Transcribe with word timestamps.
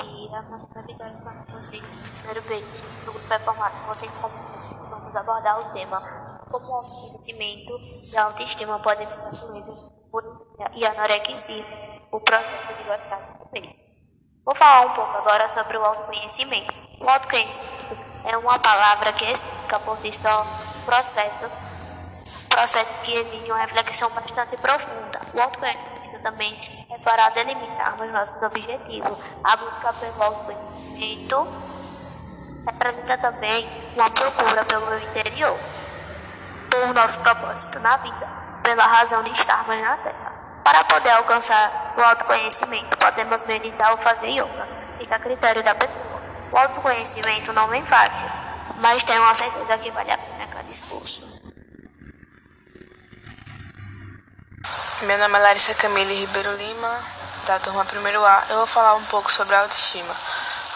um 0.00 0.80
episódio 0.80 1.18
com 1.18 1.52
vocês. 1.52 1.82
Primeiro 2.18 2.42
beijo 2.48 2.66
do 3.04 3.12
grupo 3.12 3.32
é 3.32 3.38
formado 3.40 3.86
vocês 3.86 4.10
como 4.20 4.34
vamos 4.88 5.14
abordar 5.14 5.60
o 5.60 5.72
tema 5.72 6.00
como 6.50 6.66
o 6.66 6.74
autoconhecimento 6.74 7.78
e 8.12 8.16
a 8.16 8.24
autoestima 8.24 8.78
podem 8.78 9.06
ser 9.06 9.28
influídos 9.28 9.92
por 10.10 10.46
e 10.74 10.86
anorexia, 10.86 11.64
o 12.10 12.20
processo 12.20 12.74
de 12.74 12.84
gostar 12.84 13.38
de 13.52 13.60
si 13.60 13.76
Vou 14.44 14.54
falar 14.54 14.86
um 14.86 14.94
pouco 14.94 15.16
agora 15.18 15.48
sobre 15.48 15.76
o 15.76 15.84
autoconhecimento. 15.84 16.74
O 17.00 17.08
autoconhecimento 17.08 17.96
é 18.24 18.36
uma 18.36 18.58
palavra 18.58 19.12
que 19.12 19.24
explica 19.24 19.78
por 19.80 19.98
si 19.98 20.12
só 20.12 20.42
o 20.42 20.84
processo, 20.84 21.50
processo 22.48 23.00
que 23.02 23.14
exige 23.14 23.50
uma 23.50 23.60
reflexão 23.60 24.10
bastante 24.10 24.56
profunda. 24.56 25.20
O 25.34 25.40
autoconhecimento 25.40 25.91
também 26.22 26.86
é 26.90 26.98
para 26.98 27.28
delimitarmos 27.30 28.10
nossos 28.10 28.42
objetivos. 28.42 29.18
A 29.44 29.56
busca 29.56 29.92
pelo 29.94 30.22
autoconhecimento 30.22 31.46
representa 32.64 33.18
também 33.18 33.68
uma 33.96 34.08
procura 34.10 34.64
pelo 34.64 34.98
interior, 34.98 35.58
por 36.70 36.94
nosso 36.94 37.18
propósito 37.18 37.78
na 37.80 37.96
vida, 37.98 38.28
pela 38.62 38.86
razão 38.86 39.22
de 39.22 39.30
estarmos 39.32 39.80
na 39.80 39.96
Terra. 39.98 40.32
Para 40.64 40.84
poder 40.84 41.10
alcançar 41.10 41.94
o 41.96 42.00
autoconhecimento, 42.00 42.96
podemos 42.96 43.42
meditar 43.42 43.90
ou 43.90 43.98
fazer 43.98 44.28
yoga. 44.28 44.68
Fica 44.98 45.16
a 45.16 45.18
critério 45.18 45.62
da 45.62 45.74
pessoa. 45.74 46.22
O 46.52 46.56
autoconhecimento 46.56 47.52
não 47.52 47.66
vem 47.68 47.84
fácil, 47.84 48.26
mas 48.78 49.02
tenho 49.02 49.22
uma 49.22 49.34
certeza 49.34 49.78
que 49.78 49.90
vale 49.90 50.12
a 50.12 50.18
pena 50.18 50.46
cada 50.46 50.70
esforço. 50.70 51.41
Meu 55.02 55.18
nome 55.18 55.36
é 55.36 55.42
Larissa 55.42 55.74
Camille 55.74 56.14
Ribeiro 56.14 56.54
Lima, 56.54 57.04
da 57.44 57.58
turma 57.58 57.84
1A. 57.84 58.50
Eu 58.50 58.58
vou 58.58 58.66
falar 58.68 58.94
um 58.94 59.04
pouco 59.06 59.32
sobre 59.32 59.52
a 59.56 59.60
autoestima. 59.62 60.14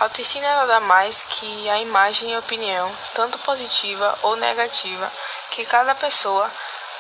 A 0.01 0.05
autoestima 0.05 0.45
é 0.45 0.55
nada 0.57 0.81
mais 0.81 1.23
que 1.23 1.71
a 1.71 1.79
imagem 1.79 2.33
e 2.33 2.37
opinião, 2.37 2.91
tanto 3.15 3.39
positiva 3.39 4.19
ou 4.23 4.35
negativa, 4.35 5.13
que 5.53 5.65
cada 5.67 5.95
pessoa 5.95 6.51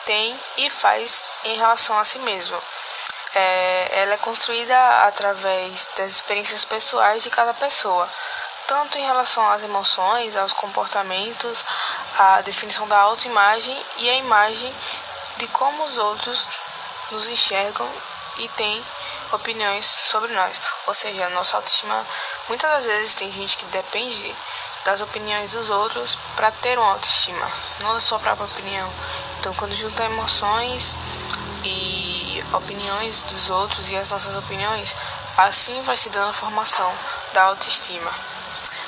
tem 0.04 0.38
e 0.58 0.70
faz 0.70 1.24
em 1.46 1.56
relação 1.56 1.98
a 1.98 2.04
si 2.04 2.20
mesmo. 2.20 2.56
É, 3.34 4.02
ela 4.02 4.14
é 4.14 4.18
construída 4.18 4.78
através 5.04 5.88
das 5.96 6.12
experiências 6.12 6.64
pessoais 6.64 7.24
de 7.24 7.30
cada 7.30 7.52
pessoa, 7.54 8.08
tanto 8.68 8.98
em 8.98 9.04
relação 9.04 9.44
às 9.50 9.64
emoções, 9.64 10.36
aos 10.36 10.52
comportamentos, 10.52 11.64
a 12.20 12.40
definição 12.42 12.86
da 12.86 13.00
autoimagem 13.00 13.76
e 13.98 14.10
a 14.10 14.16
imagem 14.16 14.72
de 15.38 15.48
como 15.48 15.84
os 15.84 15.98
outros 15.98 16.65
nos 17.12 17.28
enxergam 17.28 17.88
e 18.38 18.48
têm 18.50 18.82
opiniões 19.32 19.86
sobre 19.86 20.32
nós. 20.32 20.60
Ou 20.86 20.94
seja, 20.94 21.26
a 21.26 21.30
nossa 21.30 21.56
autoestima, 21.56 22.04
muitas 22.48 22.70
das 22.70 22.86
vezes 22.86 23.14
tem 23.14 23.30
gente 23.30 23.56
que 23.56 23.64
depende 23.66 24.34
das 24.84 25.00
opiniões 25.00 25.52
dos 25.52 25.68
outros 25.68 26.16
para 26.36 26.50
ter 26.50 26.78
uma 26.78 26.92
autoestima, 26.92 27.50
não 27.80 27.94
da 27.94 28.00
sua 28.00 28.18
própria 28.18 28.46
opinião. 28.46 28.88
Então, 29.40 29.52
quando 29.54 29.74
junta 29.74 30.04
emoções 30.04 30.94
e 31.64 32.44
opiniões 32.52 33.22
dos 33.22 33.50
outros 33.50 33.90
e 33.90 33.96
as 33.96 34.08
nossas 34.10 34.36
opiniões, 34.36 34.94
assim 35.38 35.80
vai 35.82 35.96
se 35.96 36.08
dando 36.10 36.30
a 36.30 36.32
formação 36.32 36.92
da 37.32 37.42
autoestima. 37.44 38.10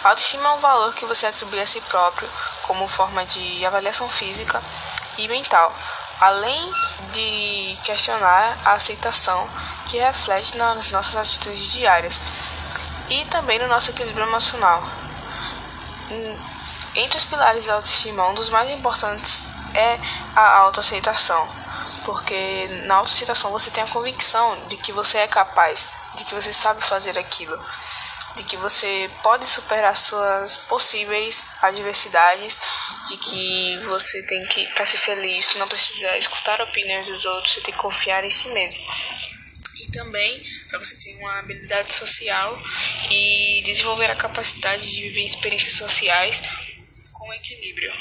A 0.05 0.11
autoestima 0.11 0.49
é 0.49 0.53
um 0.53 0.61
valor 0.61 0.95
que 0.95 1.05
você 1.07 1.27
atribui 1.27 1.61
a 1.61 1.67
si 1.67 1.81
próprio 1.81 2.29
como 2.63 2.87
forma 2.87 3.25
de 3.27 3.65
avaliação 3.67 4.09
física 4.09 4.63
e 5.19 5.27
mental, 5.27 5.75
além 6.21 6.73
de 7.13 7.79
questionar 7.85 8.59
a 8.65 8.73
aceitação 8.73 9.49
que 9.89 9.99
reflete 9.99 10.57
nas 10.57 10.91
nossas 10.91 11.17
atitudes 11.17 11.73
diárias 11.73 12.19
e 13.09 13.25
também 13.27 13.59
no 13.59 13.69
nosso 13.69 13.91
equilíbrio 13.91 14.27
emocional. 14.27 14.83
Entre 16.95 17.19
os 17.19 17.25
pilares 17.25 17.67
da 17.67 17.75
autoestima, 17.75 18.29
um 18.29 18.35
dos 18.35 18.49
mais 18.49 18.71
importantes 18.71 19.43
é 19.75 19.99
a 20.35 20.59
autoaceitação, 20.59 21.47
porque 22.05 22.69
na 22.87 22.97
autoaceitação 22.97 23.51
você 23.51 23.71
tem 23.71 23.85
a 23.85 23.89
convicção 23.89 24.57
de 24.69 24.77
que 24.77 24.93
você 24.93 25.19
é 25.19 25.29
capaz, 25.29 25.87
de 26.15 26.25
que 26.25 26.35
você 26.35 26.53
sabe 26.53 26.83
fazer 26.83 27.19
aquilo, 27.19 27.59
de 28.35 28.43
que 28.43 28.57
você 28.57 29.11
pode 29.23 29.47
superar 29.47 29.97
suas 29.97 30.57
possíveis 30.57 31.43
adversidades, 31.63 32.59
de 33.09 33.17
que 33.17 33.77
você 33.87 34.23
tem 34.25 34.45
que, 34.47 34.67
para 34.75 34.87
ser 34.87 34.99
feliz, 34.99 35.55
não 35.57 35.69
precisa 35.69 36.17
escutar 36.19 36.61
opiniões 36.61 37.07
dos 37.07 37.25
outros, 37.25 37.55
você 37.55 37.61
tem 37.63 37.75
que 37.75 37.81
confiar 37.81 38.25
em 38.25 38.31
si 38.31 38.49
mesmo 38.49 38.81
e 39.81 39.91
também 39.91 40.43
para 40.69 40.79
você 40.79 40.97
ter 40.99 41.17
uma 41.17 41.39
habilidade 41.39 41.93
social 41.93 42.61
e 43.11 43.63
desenvolver 43.65 44.11
a 44.11 44.17
capacidade 44.17 44.91
de 44.91 45.03
viver 45.03 45.25
experiências 45.25 45.75
sociais 45.75 46.43
com 47.13 47.33
equilíbrio. 47.33 47.93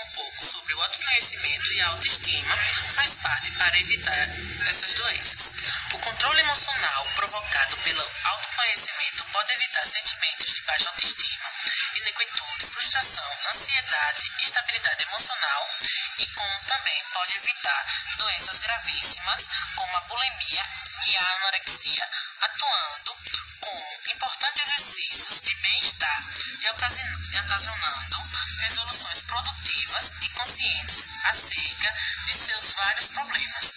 Um 0.00 0.06
pouco 0.14 0.46
sobre 0.46 0.74
o 0.74 0.82
autoconhecimento 0.82 1.72
e 1.72 1.80
a 1.80 1.88
autoestima 1.88 2.56
faz 2.94 3.16
parte 3.16 3.50
para 3.52 3.78
evitar 3.78 4.28
essas 4.70 4.94
doenças. 4.94 5.52
O 5.92 5.98
controle 5.98 6.40
emocional 6.40 7.04
provocado 7.16 7.76
pelo 7.78 8.04
autoconhecimento 8.24 9.24
pode 9.32 9.52
evitar 9.54 9.84
sentimentos 9.86 10.52
de 10.52 10.60
baixa 10.62 10.88
autoestima, 10.88 11.50
inequitude, 11.96 12.66
frustração, 12.66 13.38
ansiedade, 13.50 14.30
instabilidade 14.40 15.02
emocional 15.02 15.68
e 16.18 16.26
como 16.26 16.60
também 16.66 17.02
pode 17.12 17.36
evitar 17.36 17.86
doenças 18.18 18.58
gravíssimas 18.58 19.48
como 19.74 19.96
a 19.96 20.00
bulimia 20.02 20.64
e 21.06 21.16
a 21.16 21.32
anorexia, 21.34 22.08
atuando 22.42 23.16
como 23.60 24.00
importantes 24.12 24.64
exercícios 24.64 25.40
de 25.40 25.54
bem-estar 25.56 26.24
e 26.60 26.70
ocasionando 26.70 27.18
resoluções 28.60 29.22
produtivas 29.22 29.87
conscientes 30.38 31.08
acerca 31.24 31.94
de 32.26 32.34
seus 32.34 32.74
vários 32.74 33.08
problemas. 33.08 33.74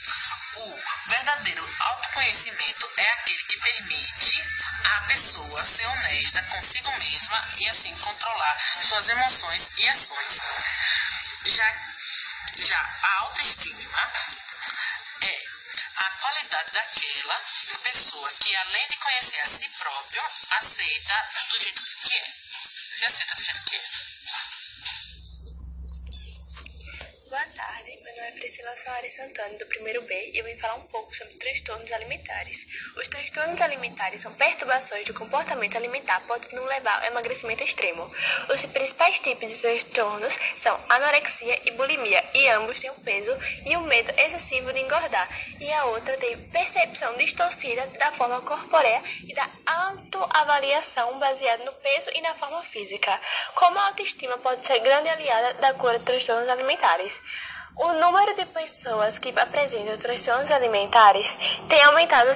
O 0.53 0.79
verdadeiro 1.07 1.75
autoconhecimento 1.79 2.89
é 2.97 3.09
aquele 3.13 3.43
que 3.45 3.57
permite 3.57 4.49
à 4.95 5.01
pessoa 5.01 5.65
ser 5.65 5.87
honesta 5.87 6.41
consigo 6.43 6.91
mesma 6.99 7.41
e 7.57 7.69
assim 7.69 7.95
controlar 7.97 8.57
suas 8.81 9.09
emoções 9.09 9.69
e 9.77 9.89
ações. 9.89 10.41
Já, 11.45 11.75
já 12.59 12.79
a 12.79 13.19
autoestima 13.21 14.11
é 15.21 15.43
a 15.97 16.09
qualidade 16.09 16.71
daquela 16.73 17.41
pessoa 17.83 18.31
que, 18.39 18.55
além 18.55 18.87
de 18.87 18.97
conhecer 18.97 19.39
a 19.39 19.47
si 19.47 19.67
próprio, 19.79 20.23
aceita 20.51 21.29
do 21.49 21.59
jeito 21.59 21.81
que 22.03 22.15
é. 22.17 22.33
Se 22.91 23.05
aceita 23.05 23.35
do 23.35 23.43
jeito 23.43 23.61
que 23.63 23.75
é. 23.75 24.00
Meu 28.21 28.29
nome 28.29 28.37
é 28.37 28.39
Priscila 28.39 28.77
Soares 28.77 29.13
Santana, 29.13 29.57
do 29.57 29.65
primeiro 29.65 30.01
B, 30.03 30.31
e 30.31 30.37
eu 30.37 30.45
vim 30.45 30.55
falar 30.55 30.75
um 30.75 30.87
pouco 30.87 31.15
sobre 31.15 31.33
transtornos 31.35 31.91
alimentares. 31.91 32.67
Os 32.95 33.07
transtornos 33.07 33.59
alimentares 33.61 34.21
são 34.21 34.31
perturbações 34.33 35.07
do 35.07 35.13
comportamento 35.13 35.75
alimentar, 35.75 36.21
podendo 36.27 36.63
levar 36.65 36.99
ao 36.99 37.05
emagrecimento 37.07 37.63
extremo. 37.63 38.03
Os 38.53 38.63
principais 38.65 39.17
tipos 39.17 39.49
de 39.49 39.57
transtornos 39.57 40.37
são 40.55 40.79
anorexia 40.89 41.59
e 41.65 41.71
bulimia, 41.71 42.23
e 42.35 42.47
ambos 42.49 42.79
têm 42.79 42.91
o 42.91 43.01
peso 43.01 43.35
e 43.65 43.75
o 43.75 43.81
medo 43.81 44.11
excessivo 44.19 44.71
de 44.71 44.81
engordar, 44.81 45.27
e 45.59 45.71
a 45.71 45.85
outra 45.85 46.15
tem 46.17 46.37
percepção 46.49 47.15
distorcida 47.17 47.85
da 47.97 48.11
forma 48.11 48.39
corpórea 48.41 49.01
e 49.27 49.33
da 49.33 49.49
autoavaliação 49.65 51.17
baseada 51.17 51.63
no 51.63 51.73
peso 51.73 52.11
e 52.13 52.21
na 52.21 52.35
forma 52.35 52.63
física. 52.63 53.19
Como 53.55 53.79
a 53.79 53.87
autoestima 53.87 54.37
pode 54.37 54.65
ser 54.65 54.77
grande 54.79 55.09
aliada 55.09 55.55
da 55.55 55.73
cura 55.73 55.97
de 55.97 56.05
transtornos 56.05 56.49
alimentares. 56.49 57.19
O 57.83 57.93
número 57.93 58.35
de 58.35 58.45
pessoas 58.45 59.17
que 59.17 59.33
apresentam 59.35 59.97
transtornos 59.97 60.51
alimentares 60.51 61.35
tem 61.67 61.81
aumentado 61.81 62.29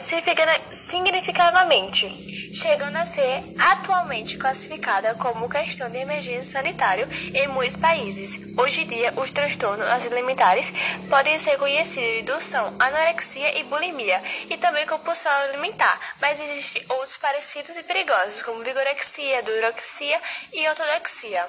significativamente, 0.71 2.51
chegando 2.51 2.95
a 2.97 3.05
ser 3.05 3.43
atualmente 3.59 4.39
classificada 4.39 5.13
como 5.13 5.47
questão 5.47 5.87
de 5.91 5.99
emergência 5.99 6.41
sanitária 6.41 7.07
em 7.35 7.47
muitos 7.49 7.75
países. 7.75 8.39
Hoje 8.57 8.81
em 8.81 8.87
dia, 8.87 9.13
os 9.17 9.29
transtornos 9.29 9.87
alimentares 9.87 10.73
podem 11.11 11.37
ser 11.37 11.59
conhecidos 11.59 12.43
são 12.43 12.75
anorexia 12.79 13.59
e 13.59 13.63
bulimia, 13.65 14.19
e 14.49 14.57
também 14.57 14.87
compulsão 14.87 15.31
alimentar, 15.43 16.15
mas 16.19 16.39
existem 16.39 16.83
outros 16.89 17.17
parecidos 17.17 17.77
e 17.77 17.83
perigosos, 17.83 18.41
como 18.41 18.63
vigorexia, 18.63 19.43
durorexia 19.43 20.19
e 20.53 20.67
ortodoxia. 20.67 21.45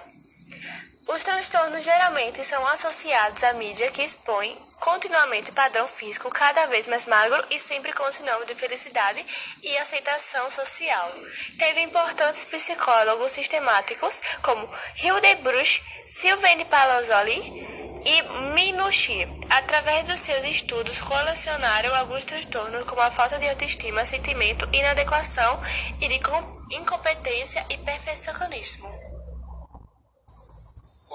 Os 1.08 1.22
transtornos 1.22 1.84
geralmente 1.84 2.44
são 2.44 2.66
associados 2.66 3.42
à 3.44 3.52
mídia 3.52 3.90
que 3.92 4.02
expõe 4.02 4.58
continuamente 4.80 5.52
padrão 5.52 5.86
físico 5.86 6.28
cada 6.30 6.66
vez 6.66 6.88
mais 6.88 7.06
magro 7.06 7.44
e 7.50 7.60
sempre 7.60 7.92
com 7.92 8.10
sinônimo 8.10 8.44
de 8.44 8.56
felicidade 8.56 9.24
e 9.62 9.78
aceitação 9.78 10.50
social. 10.50 11.12
Teve 11.58 11.82
importantes 11.82 12.44
psicólogos 12.44 13.30
sistemáticos 13.30 14.20
como 14.42 14.68
Hildebruch, 15.02 15.80
Sylvain 16.06 16.64
Palazzoli 16.64 17.40
e 18.04 18.22
Minucci, 18.54 19.26
através 19.50 20.06
dos 20.06 20.18
seus 20.18 20.44
estudos, 20.44 21.00
colecionaram 21.00 21.94
alguns 21.94 22.24
transtornos 22.24 22.84
como 22.84 23.00
a 23.00 23.12
falta 23.12 23.38
de 23.38 23.48
autoestima, 23.48 24.04
sentimento, 24.04 24.68
inadequação 24.72 25.62
e 26.00 26.08
de 26.08 26.20
incompetência 26.76 27.64
e 27.70 27.78
perfeccionismo. 27.78 29.15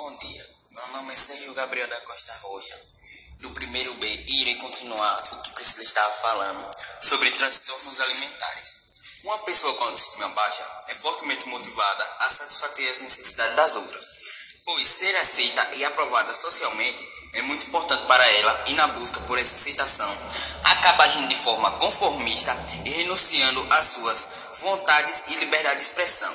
Bom 0.04 0.16
dia, 0.16 0.50
meu 0.72 0.88
nome 0.94 1.14
é 1.14 1.16
Sérgio 1.16 1.54
Gabriel 1.54 1.88
da 1.88 2.02
Costa 2.02 2.34
Roja, 2.42 2.76
do 3.40 3.52
primeiro 3.52 3.94
B, 3.94 4.08
e 4.08 4.42
irei 4.42 4.56
continuar 4.56 5.22
o 5.32 5.42
que 5.44 5.52
Priscila 5.52 5.84
estava 5.84 6.12
falando 6.12 6.76
sobre 7.04 7.30
transtornos 7.30 8.00
alimentares. 8.00 8.78
Uma 9.24 9.38
pessoa 9.44 9.76
com 9.76 9.84
autoestima 9.84 10.28
baixa 10.30 10.68
é 10.88 10.96
fortemente 10.96 11.48
motivada 11.50 12.04
a 12.18 12.32
satisfazer 12.32 12.94
as 12.94 12.98
necessidades 13.04 13.56
das 13.56 13.76
outras 13.76 14.08
pois 14.66 14.88
ser 14.88 15.16
aceita 15.18 15.70
e 15.76 15.86
aprovada 15.86 16.34
socialmente 16.34 17.08
é 17.34 17.42
muito 17.44 17.68
importante 17.68 18.06
para 18.08 18.26
ela 18.26 18.64
e 18.68 18.74
na 18.74 18.88
busca 18.88 19.20
por 19.22 19.38
essa 19.38 19.54
aceitação 19.54 20.12
acaba 20.64 21.04
agindo 21.04 21.28
de 21.28 21.36
forma 21.36 21.72
conformista 21.78 22.56
e 22.86 22.90
renunciando 22.90 23.66
às 23.72 23.86
suas 23.86 24.28
vontades 24.62 25.26
e 25.28 25.36
liberdade 25.36 25.78
de 25.78 25.84
expressão. 25.84 26.34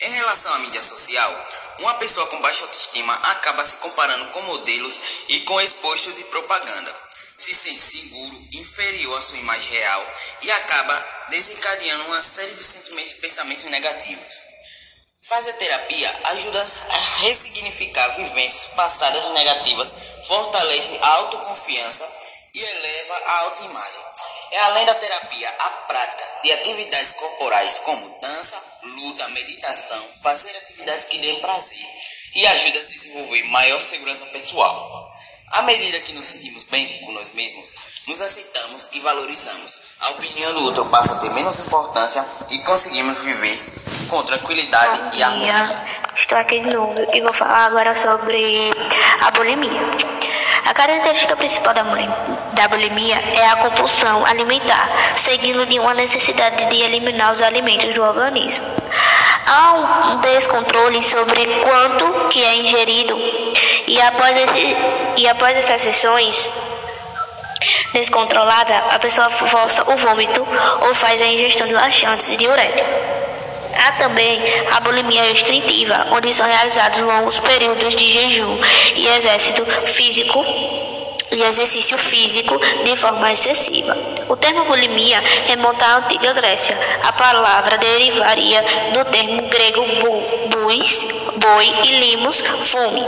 Em 0.00 0.10
relação 0.10 0.52
à 0.54 0.58
mídia 0.60 0.82
social, 0.82 1.46
uma 1.78 1.94
pessoa 1.94 2.26
com 2.26 2.40
baixa 2.40 2.64
autoestima 2.64 3.14
acaba 3.14 3.64
se 3.64 3.76
comparando 3.76 4.26
com 4.32 4.42
modelos 4.42 4.98
e 5.28 5.40
com 5.40 5.60
expostos 5.60 6.14
de 6.16 6.24
propaganda. 6.24 6.94
Se 7.36 7.54
sente 7.54 7.80
seguro, 7.80 8.48
inferior 8.52 9.16
à 9.16 9.22
sua 9.22 9.38
imagem 9.38 9.70
real 9.72 10.14
e 10.42 10.50
acaba 10.50 11.26
desencadeando 11.28 12.04
uma 12.06 12.20
série 12.20 12.54
de 12.54 12.62
sentimentos 12.62 13.12
e 13.12 13.20
pensamentos 13.20 13.64
negativos. 13.64 14.34
Fazer 15.22 15.52
terapia 15.52 16.20
ajuda 16.30 16.66
a 16.88 16.98
ressignificar 17.20 18.08
vivências 18.16 18.74
passadas 18.74 19.32
negativas, 19.32 19.92
fortalece 20.26 20.98
a 21.00 21.08
autoconfiança 21.08 22.08
e 22.54 22.60
eleva 22.60 23.14
a 23.14 23.38
autoimagem. 23.40 24.04
É 24.50 24.60
além 24.60 24.86
da 24.86 24.94
terapia 24.94 25.48
a 25.58 25.70
prática 25.86 26.24
de 26.42 26.52
atividades 26.52 27.12
corporais 27.12 27.80
como 27.84 28.18
dança, 28.20 28.62
luta, 28.82 29.28
meditação, 29.28 30.02
fazer 30.22 30.56
atividades 30.56 31.04
que 31.04 31.18
dêem 31.18 31.40
prazer 31.40 31.86
e 32.34 32.46
ajuda 32.46 32.78
a 32.78 32.84
desenvolver 32.84 33.42
maior 33.44 33.80
segurança 33.80 34.24
pessoal. 34.26 35.12
À 35.50 35.62
medida 35.62 36.00
que 36.00 36.12
nos 36.12 36.26
sentimos 36.26 36.64
bem 36.64 37.00
com 37.00 37.12
nós 37.12 37.32
mesmos, 37.34 37.72
nos 38.06 38.20
aceitamos 38.20 38.88
e 38.92 39.00
valorizamos. 39.00 39.78
A 40.00 40.10
opinião 40.10 40.54
do 40.54 40.62
outro 40.62 40.86
passa 40.86 41.14
a 41.14 41.18
ter 41.18 41.30
menos 41.30 41.58
importância 41.58 42.24
e 42.50 42.58
conseguimos 42.60 43.18
viver 43.20 43.58
com 44.08 44.22
tranquilidade 44.22 44.98
Bom 44.98 45.10
e 45.14 45.22
harmonia. 45.22 45.84
Estou 46.14 46.38
aqui 46.38 46.60
de 46.60 46.70
novo 46.70 46.94
e 47.12 47.20
vou 47.20 47.32
falar 47.32 47.66
agora 47.66 47.96
sobre 47.96 48.70
a 49.20 49.30
bulimia. 49.30 50.27
A 50.68 50.74
característica 50.74 51.34
principal 51.34 51.72
da, 51.72 51.82
da 51.82 52.68
bulimia 52.68 53.16
é 53.34 53.46
a 53.46 53.56
compulsão 53.56 54.26
alimentar, 54.26 54.86
seguindo 55.16 55.64
de 55.64 55.78
uma 55.78 55.94
necessidade 55.94 56.66
de 56.66 56.82
eliminar 56.82 57.32
os 57.32 57.40
alimentos 57.40 57.94
do 57.94 58.02
organismo. 58.02 58.66
Há 59.46 59.72
um 59.72 60.20
descontrole 60.20 61.02
sobre 61.02 61.46
quanto 61.62 62.28
que 62.28 62.44
é 62.44 62.56
ingerido 62.56 63.18
e 63.86 63.98
após, 63.98 64.36
esse, 64.36 64.76
e 65.16 65.26
após 65.26 65.56
essas 65.56 65.80
sessões 65.80 66.36
descontrolada, 67.94 68.76
a 68.90 68.98
pessoa 68.98 69.30
força 69.30 69.90
o 69.90 69.96
vômito 69.96 70.46
ou 70.82 70.94
faz 70.94 71.22
a 71.22 71.26
ingestão 71.26 71.66
de 71.66 71.72
laxantes 71.72 72.28
e 72.28 72.36
diuréticos. 72.36 73.17
Há 73.78 73.92
também 73.92 74.42
a 74.72 74.80
bulimia 74.80 75.22
restritiva, 75.22 76.08
onde 76.10 76.34
são 76.34 76.46
realizados 76.46 76.98
longos 76.98 77.38
períodos 77.38 77.94
de 77.94 78.08
jejum 78.08 78.58
e 78.96 79.06
exército 79.06 79.64
físico 79.86 80.44
e 81.30 81.42
exercício 81.42 81.96
físico 81.96 82.58
de 82.84 82.96
forma 82.96 83.32
excessiva. 83.32 83.96
O 84.28 84.36
termo 84.36 84.64
bulimia 84.64 85.20
remonta 85.46 85.84
à 85.84 85.96
antiga 85.98 86.32
Grécia. 86.32 86.76
A 87.04 87.12
palavra 87.12 87.78
derivaria 87.78 88.64
do 88.92 89.04
termo 89.04 89.42
grego 89.48 89.84
bu, 90.00 90.58
buis, 90.58 91.06
boi 91.36 91.72
e 91.84 92.00
limos, 92.00 92.42
fome. 92.64 93.06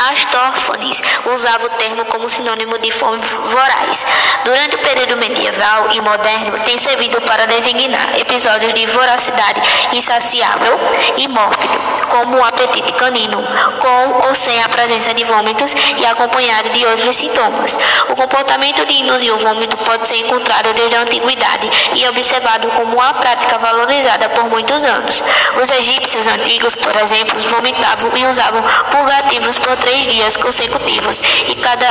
Astófanes 0.00 1.02
usava 1.26 1.66
o 1.66 1.70
termo 1.70 2.06
como 2.06 2.28
sinônimo 2.28 2.78
de 2.78 2.90
fome 2.90 3.20
voraz. 3.20 4.06
Durante 4.44 4.76
o 4.76 4.78
período 4.78 5.18
medieval 5.18 5.90
e 5.92 6.00
moderno, 6.00 6.58
tem 6.64 6.78
servido 6.78 7.20
para 7.20 7.46
designar 7.46 8.18
episódios 8.18 8.72
de 8.72 8.86
voracidade 8.86 9.60
insaciável 9.92 10.78
e 11.18 11.28
mórbido, 11.28 11.78
como 12.10 12.36
o 12.36 12.44
apetite 12.44 12.92
canino, 12.92 13.42
com 13.78 14.28
ou 14.28 14.34
sem 14.34 14.62
a 14.62 14.68
presença 14.68 15.14
de 15.14 15.24
vômitos 15.24 15.72
e 15.96 16.04
acompanhado 16.04 16.68
de 16.70 16.84
outros 16.84 17.16
sintomas. 17.16 17.78
O 18.08 18.16
comportamento 18.16 18.84
de 18.84 18.94
induzir 18.94 19.32
o 19.32 19.38
vômito 19.38 19.76
pode 19.78 20.06
ser 20.06 20.16
encontrado 20.16 20.74
desde 20.74 20.96
a 20.96 21.02
antiguidade 21.02 21.70
e 21.94 22.06
observado 22.08 22.68
como 22.68 22.94
uma 22.94 23.14
prática 23.14 23.58
valorizada 23.58 24.28
por 24.30 24.44
muitos 24.50 24.84
anos. 24.84 25.22
Os 25.62 25.70
egípcios 25.70 26.26
antigos, 26.26 26.74
por 26.74 26.94
exemplo, 26.96 27.38
vomitavam 27.48 28.10
e 28.16 28.26
usavam 28.26 28.62
purgativos 28.90 29.58
por 29.58 29.76
três 29.76 30.04
dias 30.12 30.36
consecutivos 30.36 31.20
e 31.48 31.54
cada 31.54 31.86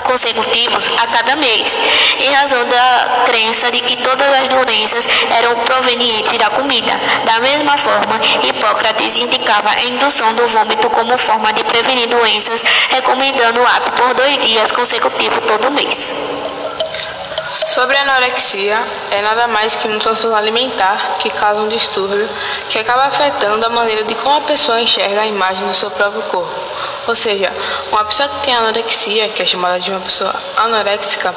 consecutivos 0.00 0.86
a 0.98 1.06
cada 1.06 1.36
mês, 1.36 1.72
em 2.20 2.32
razão 2.32 2.64
da 2.68 3.22
crença 3.26 3.70
de 3.70 3.80
que 3.80 3.96
todas 3.96 4.28
as 4.28 4.48
doenças 4.48 5.06
eram 5.30 5.54
provenientes 5.60 6.38
da 6.38 6.50
comida. 6.50 6.92
Da 7.24 7.40
mesma 7.40 7.76
forma, 7.78 8.20
Hipócrates 8.42 9.16
indicava 9.16 9.70
a 9.70 9.84
indução 9.84 10.34
do 10.34 10.46
vômito 10.46 10.90
como 10.90 11.16
forma 11.18 11.52
de 11.52 11.64
prevenir 11.64 12.08
doenças, 12.08 12.62
recomendando 12.88 13.60
o 13.60 13.66
ato 13.66 13.92
por 13.92 14.14
dois 14.14 14.38
dias 14.38 14.70
consecutivos 14.70 15.40
todo 15.46 15.70
mês. 15.70 16.12
Sobre 17.50 17.96
a 17.96 18.02
anorexia, 18.02 18.78
é 19.10 19.22
nada 19.22 19.48
mais 19.48 19.74
que 19.74 19.88
um 19.88 19.98
transtorno 19.98 20.36
alimentar 20.36 21.16
que 21.18 21.28
causa 21.30 21.60
um 21.60 21.68
distúrbio 21.68 22.28
que 22.68 22.78
acaba 22.78 23.06
afetando 23.06 23.66
a 23.66 23.68
maneira 23.68 24.04
de 24.04 24.14
como 24.14 24.36
a 24.36 24.40
pessoa 24.42 24.80
enxerga 24.80 25.22
a 25.22 25.26
imagem 25.26 25.66
do 25.66 25.74
seu 25.74 25.90
próprio 25.90 26.22
corpo. 26.22 26.79
Ou 27.06 27.16
seja, 27.16 27.52
uma 27.90 28.04
pessoa 28.04 28.28
que 28.28 28.44
tem 28.44 28.54
anorexia, 28.54 29.28
que 29.28 29.42
é 29.42 29.46
chamada 29.46 29.80
de 29.80 29.90
uma 29.90 30.00
pessoa 30.00 30.34
anoréxica, 30.56 31.34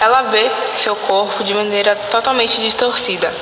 ela 0.00 0.22
vê 0.22 0.50
seu 0.78 0.96
corpo 0.96 1.44
de 1.44 1.52
maneira 1.52 1.94
totalmente 2.10 2.60
distorcida. 2.60 3.32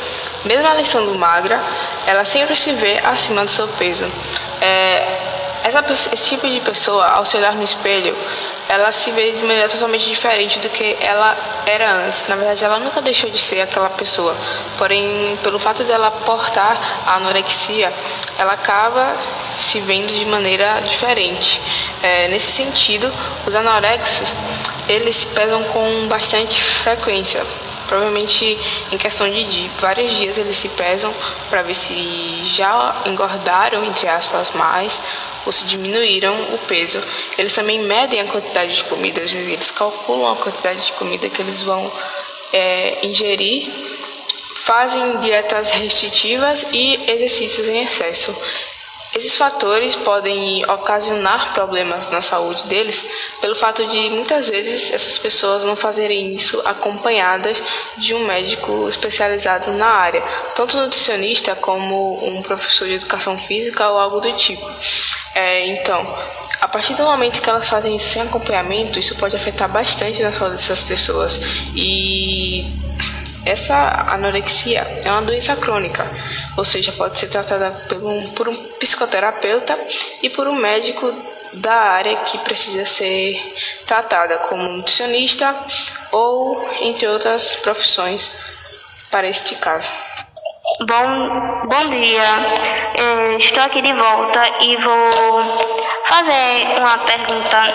Mesmo 0.44 0.67
ela 0.67 0.81
estando 0.81 1.15
magra, 1.15 1.61
ela 2.06 2.25
sempre 2.25 2.56
se 2.56 2.73
vê 2.73 2.99
acima 3.05 3.44
do 3.44 3.50
seu 3.50 3.69
peso. 3.69 4.05
É, 4.61 5.06
essa, 5.62 5.85
esse 6.12 6.29
tipo 6.29 6.49
de 6.49 6.61
pessoa, 6.61 7.06
ao 7.06 7.25
se 7.25 7.37
olhar 7.37 7.55
no 7.55 7.63
espelho, 7.63 8.17
ela 8.69 8.93
se 8.93 9.10
vê 9.13 9.32
de 9.32 9.43
maneira 9.43 9.69
totalmente 9.69 10.06
diferente 10.06 10.58
do 10.58 10.69
que 10.69 10.96
ela 11.01 11.37
era 11.65 11.91
antes. 11.93 12.27
Na 12.29 12.37
verdade, 12.37 12.65
ela 12.65 12.79
nunca 12.79 13.01
deixou 13.01 13.31
de 13.31 13.39
ser 13.39 13.60
aquela 13.63 13.89
pessoa. 13.89 14.37
Porém, 14.77 15.39
pelo 15.43 15.58
fato 15.58 15.84
dela 15.84 16.10
portar 16.10 16.77
a 17.06 17.17
anorexia, 17.17 17.93
ela 18.39 18.53
acaba 18.53 19.17
se 19.58 19.81
vendo 19.81 20.13
de 20.13 20.25
maneira 20.27 20.81
diferente. 20.87 21.60
É, 22.03 22.29
nesse 22.29 22.53
sentido, 22.53 23.10
os 23.46 23.55
anorexos 23.55 24.29
eles 24.89 25.17
se 25.17 25.27
pesam 25.27 25.63
com 25.65 26.08
bastante 26.08 26.60
frequência. 26.63 27.44
Provavelmente 27.87 28.58
em 28.93 28.98
questão 28.98 29.31
de 29.31 29.44
dia, 29.44 29.70
vários 29.81 30.13
dias 30.13 30.37
eles 30.37 30.56
se 30.56 30.69
pesam 30.69 31.13
para 31.48 31.63
ver 31.63 31.75
se 31.75 32.43
já 32.44 32.94
engordaram, 33.06 33.82
entre 33.84 34.06
aspas, 34.06 34.51
mais 34.53 35.01
ou 35.48 35.52
se 35.52 35.64
diminuíram 35.64 36.34
o 36.52 36.58
peso. 36.69 37.02
Eles 37.38 37.55
também 37.55 37.81
medem 37.81 38.20
a 38.20 38.26
quantidade 38.26 38.76
de 38.76 38.84
comida, 38.84 39.22
eles 39.22 39.70
calculam 39.70 40.31
a 40.31 40.36
quantidade 40.36 40.84
de 40.84 40.93
comida 40.93 41.26
que 41.31 41.40
eles 41.40 41.62
vão 41.62 41.90
é, 42.52 42.98
ingerir, 43.02 43.67
fazem 44.56 45.17
dietas 45.20 45.70
restritivas 45.70 46.67
e 46.70 47.00
exercícios 47.10 47.67
em 47.67 47.82
excesso. 47.82 48.36
Esses 49.19 49.37
fatores 49.37 49.96
podem 49.96 50.65
ocasionar 50.70 51.53
problemas 51.53 52.08
na 52.08 52.22
saúde 52.22 52.69
deles 52.69 53.05
pelo 53.41 53.56
fato 53.56 53.84
de 53.89 54.10
muitas 54.10 54.48
vezes 54.48 54.93
essas 54.93 55.19
pessoas 55.19 55.65
não 55.65 55.75
fazerem 55.75 56.32
isso 56.37 56.63
acompanhadas 56.65 57.60
de 57.96 58.15
um 58.15 58.25
médico 58.25 58.89
especializado 58.89 59.72
na 59.72 59.89
área, 59.89 60.22
tanto 60.55 60.77
nutricionista 60.77 61.56
como 61.56 62.25
um 62.25 62.41
professor 62.43 62.87
de 62.87 62.94
educação 62.94 63.37
física 63.37 63.89
ou 63.91 63.98
algo 63.98 64.20
do 64.20 64.32
tipo. 64.34 64.65
É, 65.34 65.67
então, 65.67 66.06
a 66.60 66.69
partir 66.69 66.94
do 66.94 67.03
momento 67.03 67.41
que 67.43 67.51
elas 67.51 67.69
fazem 67.69 67.96
isso 67.96 68.10
sem 68.10 68.22
acompanhamento, 68.22 69.01
isso 69.01 69.17
pode 69.17 69.34
afetar 69.34 69.69
bastante 69.69 70.22
na 70.22 70.32
saúde 70.32 70.58
dessas 70.58 70.84
pessoas 70.84 71.41
e 71.75 72.65
essa 73.44 74.13
anorexia 74.13 74.87
é 75.03 75.10
uma 75.10 75.22
doença 75.22 75.56
crônica, 75.56 76.06
ou 76.58 76.65
seja, 76.65 76.91
pode 76.91 77.17
ser 77.17 77.29
tratada 77.29 77.70
por 77.88 78.05
um, 78.05 78.27
por 78.32 78.48
um 78.48 78.55
psicoterapeuta 78.81 79.79
e 80.24 80.29
por 80.29 80.48
um 80.48 80.56
médico 80.56 81.06
da 81.53 81.72
área 81.72 82.17
que 82.17 82.36
precisa 82.38 82.84
ser 82.84 83.41
tratada, 83.86 84.38
como 84.38 84.65
nutricionista 84.65 85.55
ou 86.10 86.69
entre 86.81 87.06
outras 87.06 87.55
profissões 87.55 88.32
para 89.08 89.29
este 89.29 89.55
caso. 89.55 89.88
Bom, 90.81 91.69
bom 91.69 91.91
dia, 91.91 92.24
é, 92.98 93.36
estou 93.36 93.62
aqui 93.62 93.81
de 93.81 93.93
volta 93.93 94.43
e 94.60 94.77
vou 94.79 95.10
fazer 96.06 96.77
uma 96.77 96.98
pergunta 96.98 97.72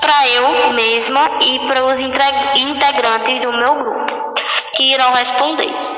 para 0.00 0.28
eu 0.28 0.72
mesma 0.74 1.38
e 1.40 1.58
para 1.66 1.84
os 1.84 1.98
integrantes 1.98 3.40
do 3.40 3.52
meu 3.52 3.74
grupo, 3.74 4.34
que 4.76 4.92
irão 4.94 5.12
responder. 5.12 5.95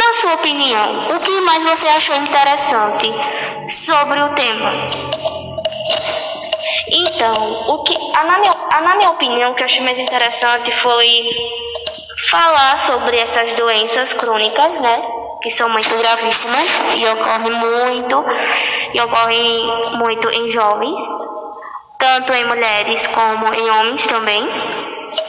Na 0.00 0.14
sua 0.14 0.32
opinião, 0.32 1.08
o 1.14 1.20
que 1.20 1.40
mais 1.42 1.62
você 1.62 1.86
achou 1.86 2.16
interessante 2.16 3.12
sobre 3.68 4.18
o 4.18 4.30
tema? 4.30 4.88
Então, 6.88 7.34
o 7.68 7.82
que, 7.82 7.94
a, 8.16 8.24
na, 8.24 8.38
minha, 8.38 8.56
a, 8.72 8.80
na 8.80 8.96
minha 8.96 9.10
opinião, 9.10 9.52
o 9.52 9.54
que 9.54 9.60
eu 9.60 9.66
achei 9.66 9.82
mais 9.82 9.98
interessante 9.98 10.72
foi 10.72 11.28
falar 12.30 12.78
sobre 12.78 13.18
essas 13.18 13.52
doenças 13.52 14.14
crônicas, 14.14 14.80
né? 14.80 15.02
Que 15.42 15.50
são 15.50 15.68
muito 15.68 15.94
gravíssimas 15.94 16.80
e 16.96 17.06
ocorrem 17.06 17.52
muito, 17.52 18.24
e 18.94 19.00
ocorrem 19.02 19.66
muito 19.98 20.30
em 20.30 20.48
jovens, 20.48 20.98
tanto 21.98 22.32
em 22.32 22.46
mulheres 22.46 23.06
como 23.08 23.54
em 23.54 23.70
homens 23.70 24.06
também, 24.06 24.48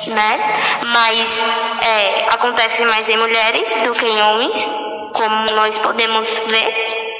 né? 0.08 0.40
Mas 0.88 1.40
é, 1.84 2.28
acontece 2.34 2.84
mais 2.86 3.08
em 3.10 3.18
mulheres 3.18 3.70
do 3.84 3.94
que 3.94 4.06
em 4.06 4.22
homens, 4.22 4.70
como 5.16 5.56
nós 5.56 5.78
podemos 5.80 6.30
ver. 6.48 7.12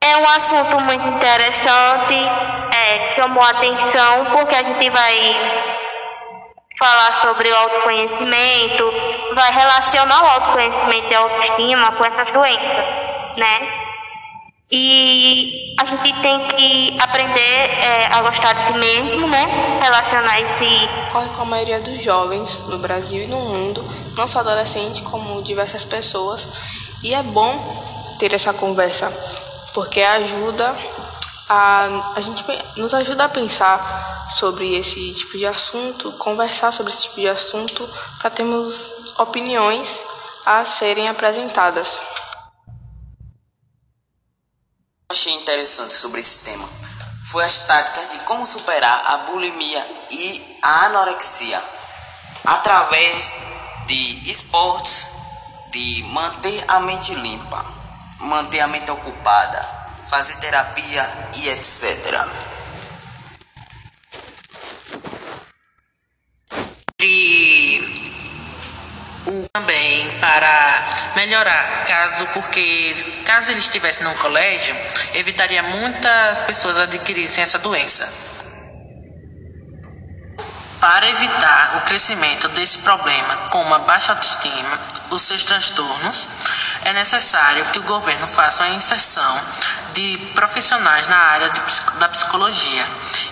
É 0.00 0.16
um 0.16 0.28
assunto 0.28 0.80
muito 0.80 1.08
interessante, 1.08 2.14
é, 2.74 3.14
chamou 3.16 3.42
a 3.42 3.50
atenção 3.50 4.24
porque 4.32 4.54
a 4.54 4.62
gente 4.62 4.90
vai 4.90 5.36
falar 6.78 7.20
sobre 7.22 7.50
o 7.50 7.56
autoconhecimento, 7.56 8.92
vai 9.34 9.52
relacionar 9.52 10.22
o 10.22 10.26
autoconhecimento 10.26 11.10
e 11.10 11.14
a 11.14 11.18
autoestima 11.18 11.92
com 11.92 12.04
essas 12.04 12.32
doenças, 12.32 12.84
né? 13.36 13.87
E 14.70 15.74
a 15.80 15.84
gente 15.86 16.12
tem 16.20 16.48
que 16.48 17.00
aprender 17.00 17.30
é, 17.30 18.06
a 18.12 18.20
gostar 18.20 18.52
de 18.52 18.66
si 18.66 18.72
mesmo, 18.74 19.26
né? 19.26 19.80
Relacionar 19.80 20.40
esse. 20.42 20.66
Corre 21.10 21.28
com 21.30 21.42
a 21.42 21.44
maioria 21.46 21.80
dos 21.80 22.02
jovens 22.02 22.60
no 22.68 22.78
Brasil 22.78 23.24
e 23.24 23.26
no 23.26 23.38
mundo, 23.38 23.82
não 24.14 24.28
só 24.28 24.40
adolescentes, 24.40 25.00
como 25.00 25.42
diversas 25.42 25.84
pessoas. 25.84 26.46
E 27.02 27.14
é 27.14 27.22
bom 27.22 28.16
ter 28.18 28.34
essa 28.34 28.52
conversa, 28.52 29.10
porque 29.72 30.02
ajuda 30.02 30.76
a, 31.48 32.12
a 32.16 32.20
gente 32.20 32.44
nos 32.76 32.92
ajuda 32.92 33.24
a 33.24 33.28
pensar 33.28 34.28
sobre 34.36 34.76
esse 34.76 35.14
tipo 35.14 35.38
de 35.38 35.46
assunto, 35.46 36.12
conversar 36.12 36.72
sobre 36.72 36.92
esse 36.92 37.02
tipo 37.04 37.20
de 37.20 37.28
assunto, 37.28 37.88
para 38.18 38.28
termos 38.28 39.14
opiniões 39.18 40.02
a 40.44 40.64
serem 40.66 41.08
apresentadas. 41.08 42.17
Achei 45.18 45.34
interessante 45.34 45.94
sobre 45.94 46.20
esse 46.20 46.44
tema 46.44 46.68
foi 47.24 47.44
as 47.44 47.66
táticas 47.66 48.08
de 48.08 48.18
como 48.20 48.46
superar 48.46 49.02
a 49.04 49.18
bulimia 49.18 49.84
e 50.12 50.58
a 50.62 50.86
anorexia 50.86 51.60
através 52.44 53.32
de 53.88 54.30
esportes, 54.30 55.04
de 55.72 56.04
manter 56.04 56.64
a 56.68 56.78
mente 56.80 57.12
limpa, 57.14 57.66
manter 58.20 58.60
a 58.60 58.68
mente 58.68 58.92
ocupada, 58.92 59.60
fazer 60.08 60.36
terapia 60.36 61.04
e 61.36 61.48
etc. 61.48 62.24
E 67.00 67.80
também 69.58 70.08
para 70.20 70.82
melhorar, 71.16 71.84
caso 71.84 72.26
porque 72.28 72.94
caso 73.24 73.50
ele 73.50 73.58
estivesse 73.58 74.04
num 74.04 74.14
colégio, 74.14 74.76
evitaria 75.14 75.62
muitas 75.62 76.38
pessoas 76.46 76.78
adquirissem 76.78 77.42
essa 77.42 77.58
doença. 77.58 78.08
Para 80.80 81.08
evitar 81.08 81.76
o 81.78 81.80
crescimento 81.88 82.48
desse 82.50 82.78
problema, 82.78 83.36
como 83.50 83.74
a 83.74 83.80
baixa 83.80 84.12
autoestima, 84.12 84.78
os 85.10 85.22
seus 85.22 85.44
transtornos, 85.44 86.28
é 86.84 86.92
necessário 86.92 87.64
que 87.66 87.80
o 87.80 87.82
governo 87.82 88.28
faça 88.28 88.62
a 88.62 88.68
inserção 88.68 89.40
de 89.92 90.18
profissionais 90.36 91.08
na 91.08 91.16
área 91.16 91.50
de, 91.50 91.60
da 91.98 92.08
psicologia 92.08 92.86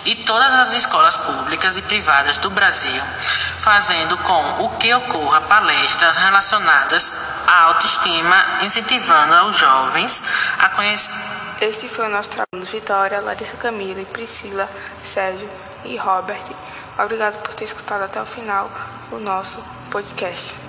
e 0.04 0.16
todas 0.16 0.52
as 0.54 0.72
escolas 0.72 1.16
públicas 1.16 1.76
e 1.76 1.82
privadas 1.82 2.38
do 2.38 2.50
Brasil, 2.50 3.02
fazendo 3.66 4.16
com 4.18 4.64
o 4.64 4.68
que 4.78 4.94
ocorra 4.94 5.40
palestras 5.40 6.16
relacionadas 6.18 7.12
à 7.48 7.64
autoestima, 7.64 8.60
incentivando 8.62 9.46
os 9.46 9.56
jovens 9.56 10.22
a 10.60 10.68
conhecer. 10.68 11.12
Este 11.60 11.88
foi 11.88 12.06
o 12.06 12.10
nosso 12.10 12.30
trabalho. 12.30 12.64
Vitória, 12.64 13.20
Larissa 13.20 13.56
Camila, 13.56 14.04
Priscila, 14.12 14.68
Sérgio 15.04 15.50
e 15.84 15.96
Robert. 15.96 16.44
Obrigado 16.96 17.42
por 17.42 17.54
ter 17.54 17.64
escutado 17.64 18.04
até 18.04 18.22
o 18.22 18.24
final 18.24 18.70
o 19.10 19.18
nosso 19.18 19.58
podcast. 19.90 20.65